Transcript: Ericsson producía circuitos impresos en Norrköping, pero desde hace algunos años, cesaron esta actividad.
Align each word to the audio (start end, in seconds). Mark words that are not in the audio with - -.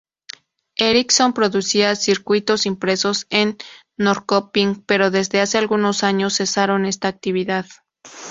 Ericsson 0.79 1.31
producía 1.33 1.95
circuitos 1.95 2.65
impresos 2.65 3.27
en 3.29 3.57
Norrköping, 3.99 4.81
pero 4.87 5.11
desde 5.11 5.41
hace 5.41 5.59
algunos 5.59 6.03
años, 6.03 6.37
cesaron 6.37 6.87
esta 6.87 7.07
actividad. 7.07 7.67